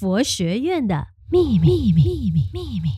[0.00, 2.88] 佛学院的秘密秘密秘密。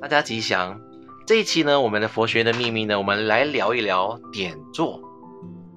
[0.00, 0.80] 大家吉祥！
[1.26, 4.98] 这一期呢，我们的佛学院的秘密呢，我们来聊一聊点坐。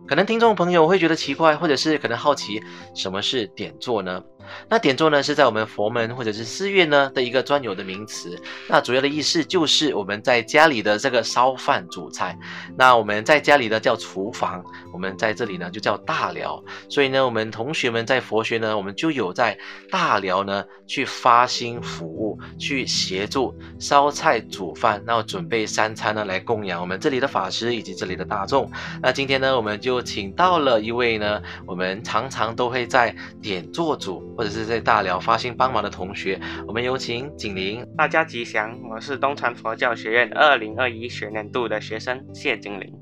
[0.08, 2.64] 可能听众朋友会觉得奇怪，或者是可能好奇，
[2.96, 4.24] 什么是点坐呢？
[4.70, 8.38] 那点坐呢，是在我们佛门或者是寺院呢的一个专有的名词。
[8.68, 12.38] 那主要的意思就是我们在家里的这个烧饭煮菜。
[12.78, 14.64] 那我们在家里呢叫厨房，
[14.94, 16.64] 我们在这里呢就叫大寮。
[16.90, 19.58] 所以呢，我们同学们在佛学呢，我们就有在
[19.90, 28.70] 大寮呢去发心服务，去协助烧菜煮饭，然后准备三餐呢来供养我们这里的法师以及这里的大众。
[29.02, 34.36] 那今天呢，我们就请到了一位呢，我们常常都会在点坐组。
[34.38, 37.84] 或者是在大寮发心帮忙的同学，我们有请景林。
[37.98, 42.94] 大家吉祥，我是东禅佛教学院二零二一学年度的学生谢景林。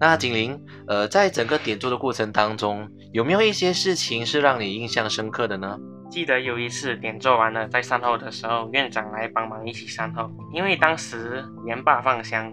[0.00, 0.58] 那景林，
[0.88, 5.78] 呃，在整个点坐的过程当中，有没有一些事情是让你印象深刻的呢？
[6.10, 12.50] 记得有一次点做完了，在善后的时候，院长来帮忙一起善后，因为当时莲把放香，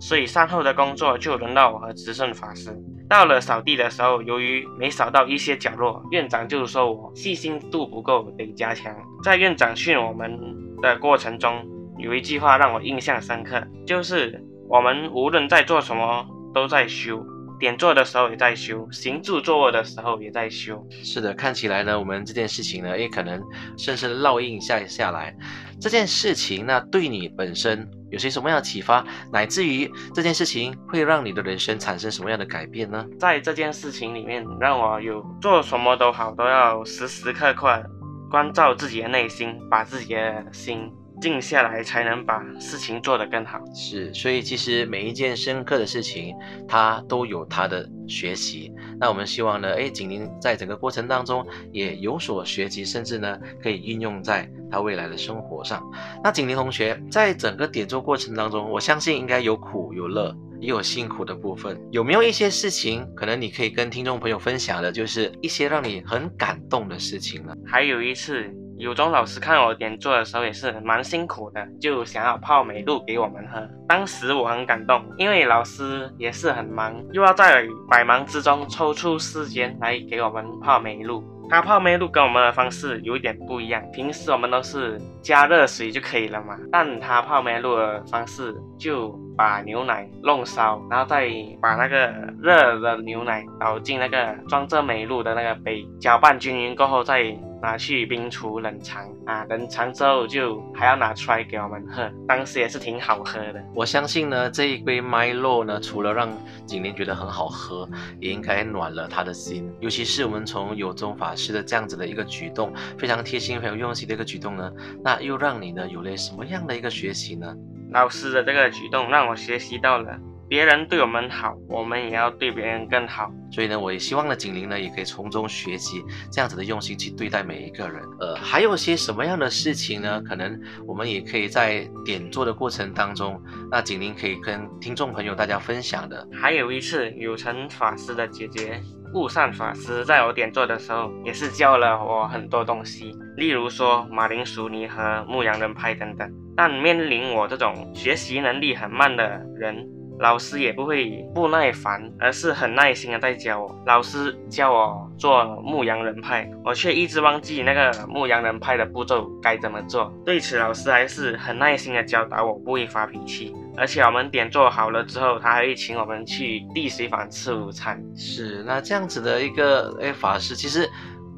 [0.00, 2.74] 所以善后的工作就轮到我和植顺法师。
[3.10, 8.94] 到了扫地的时候，由于没扫到一些角落，院长就说我细心度不够，得加强。
[9.24, 10.38] 在院长训我们
[10.80, 11.66] 的过程中，
[11.98, 17.20] 有一句话让我印象深刻，就是我们无论在做什么，都在修。
[17.58, 20.82] 点坐的时候也在修，行住坐卧的时候也在修。
[20.90, 23.42] 是的，看起来呢，我们这件事情呢，也可能
[23.76, 25.36] 深深烙印下下来。
[25.80, 33.06] 这件事情那对你本身有些什么样的启发，乃至于这件事情会让你的人生产生什么样的改变呢？
[33.18, 37.82] 在这件事情里面，让我有做什么都好，都要时时刻刻
[38.30, 40.92] 关照自己的内心，把自己的心。
[41.20, 43.60] 静下来才能把事情做得更好。
[43.74, 46.34] 是，所以其实每一件深刻的事情，
[46.66, 48.72] 它都有它的学习。
[48.98, 55.82] 那我们希望呢，诶，景宁在整个过程当中也有所学习，甚至呢可以运用在他未来的生活上。
[56.24, 61.78] 那景宁同学在整个点做过程当中，我相信应该有苦有乐，也有辛苦的部分。
[61.90, 67.54] 有没有一些事情，可能你可以跟听众朋友分享的，就是一些让你很感动的事情呢？
[67.66, 68.50] 还有一次。
[68.80, 73.60] 有种老师看我点坐的时候也是蛮辛苦的，就想要泡美露给我们喝。
[73.86, 81.22] 当时我很感动，因为老师也是很忙，又要在百忙之中抽出时间来给我们泡美露。
[81.50, 91.28] 他泡美露跟我们的方式有一点不一样，平时我们都是加热水就可以了嘛，但他泡美露的方式就把牛奶弄烧，然后再
[91.60, 92.10] 把那个
[92.40, 97.36] 热的牛奶倒进那个装着美露的那个杯，搅拌均匀过后再。
[97.62, 103.62] 拿去冰橱冷藏啊，冷藏之后就还要拿出来给我们喝，当时也是挺好喝的。
[103.74, 106.30] 我相信呢，这一杯麦露呢，除了让
[106.66, 107.88] 景林觉得很好喝，
[108.18, 109.70] 也应该暖了他的心。
[109.80, 114.72] 尤其是我们从有宗法师的这样子的一个举动，非常贴心、非常用心的一个举动呢，
[115.04, 117.54] 那又让你呢有了什么样的一个学习呢？
[117.92, 120.18] 老师的这个举动让我学习到了。
[120.50, 123.30] 别人对我们好，我们也要对别人更好。
[123.52, 126.02] 所以呢，我也希望呢，景林呢，也可以从中学习
[126.32, 128.02] 这样子的用心去对待每一个人。
[128.18, 130.20] 呃，还有些什么样的事情呢？
[130.22, 133.40] 可能我们也可以在点做的过程当中，
[133.70, 136.26] 那景林可以跟听众朋友大家分享的。
[136.32, 138.82] 还有一次，有成法师的姐姐
[139.14, 146.28] 悟善法师在我点做的时候，也是教了我很多东西，例如说马铃薯泥和牧羊人派等等。
[146.56, 149.24] 但面临我这种学习能力很慢的
[149.56, 149.88] 人。
[150.20, 153.82] 老师也不会不耐烦，而是很耐心的在教我。
[153.86, 160.12] 老师教我做牧羊人派，我却一直忘记那个牧羊人派的步骤该怎么做。
[160.24, 163.54] 对此，老师还是很耐心的教导我，不会发脾气。
[163.76, 167.98] 而且我们点做好了之后，他还会请我们去地水坊吃午餐。
[168.14, 170.86] 是，那这样子的一个诶法师，其实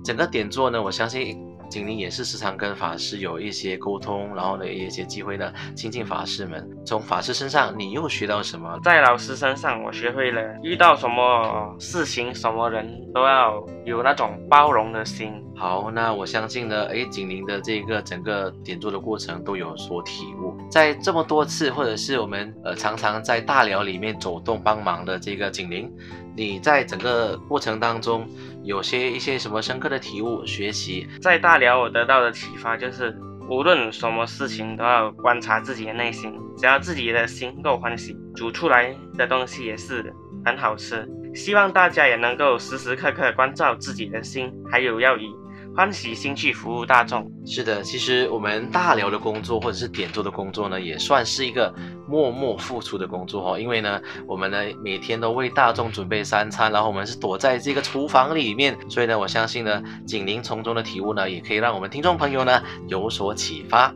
[0.05, 1.52] 整个点做呢，我相信。
[1.73, 6.69] 景林也是时常跟法师有一些沟通，然后呢，一些机会呢亲近法师们。
[6.85, 8.79] 从法师身上，你又学到什么？
[8.85, 15.33] 在老师身上，我学会了遇到什么事情、什么人都要有那种包容的心。
[15.57, 20.55] 好，那我相信呢，诶，景林的这个整个点坐的过程都有所体悟。
[20.71, 25.91] 在这么多次，或者是我们呃常常在大寮里面走动帮忙的这个景林，
[26.37, 28.27] 你在整个过程当中
[28.65, 31.09] 有些一些什么深刻的体悟、学习？
[31.21, 33.17] 在大寮我得到的启发就是，
[33.49, 40.13] 无论什么事情都要观察自己的内心，只要自己的心够欢喜，煮出来的东西也是
[40.45, 41.09] 很好吃。
[41.35, 45.35] 希望大家也能够时时刻刻关照自己的心，还有要以
[45.75, 47.27] 欢喜心去服务大众。
[47.47, 51.73] 是的，其实我们大聊的工作或者是点做的工作呢，也算是一个
[52.07, 53.59] 默默付出的工作哦。
[53.59, 63.95] 因为呢，我们呢每天都为大众准备三餐，然后我们是躲在这个厨房里面，所以呢，我相信呢，景宁从中的体悟呢，也可以让我们听众朋友呢有所启发。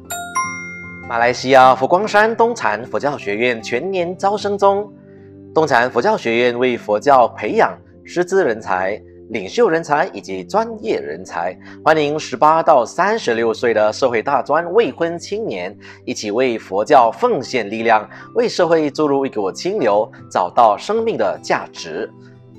[1.06, 4.90] 马来西亚佛光山东禅佛教学院全年招生中，
[5.54, 8.98] 东禅佛教学院为佛教培养师资人才。
[9.30, 22.08] 领袖人才以及专业人才，欢迎十八到三十六岁的社会大专未婚青年一起为佛教奉献力量，为社会注入一股清流，找到生命的价值。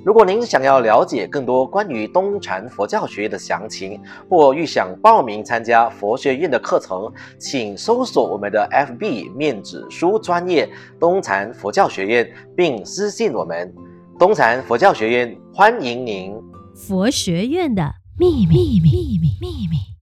[0.04, 7.10] 如果您想要了解更多关于东禅佛教学院的详情，或欲想报名参加佛学院的课程，
[7.40, 10.68] 请搜索我们的 FB 面子书专业
[11.00, 13.74] 东禅佛教学院，并私信我们。
[14.20, 16.36] 东禅佛教学院欢迎您。
[16.78, 19.97] 佛学院的秘密，秘密，秘密，秘密。